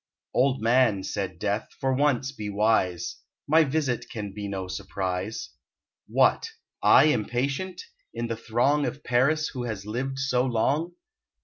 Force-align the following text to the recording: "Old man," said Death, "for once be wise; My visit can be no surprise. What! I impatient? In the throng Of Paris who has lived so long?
"Old 0.33 0.63
man," 0.63 1.03
said 1.03 1.37
Death, 1.37 1.69
"for 1.79 1.93
once 1.93 2.31
be 2.31 2.49
wise; 2.49 3.17
My 3.47 3.63
visit 3.63 4.09
can 4.09 4.33
be 4.33 4.47
no 4.47 4.67
surprise. 4.67 5.51
What! 6.07 6.49
I 6.81 7.03
impatient? 7.03 7.83
In 8.11 8.25
the 8.25 8.35
throng 8.35 8.87
Of 8.87 9.03
Paris 9.03 9.49
who 9.49 9.65
has 9.65 9.85
lived 9.85 10.17
so 10.17 10.43
long? 10.43 10.93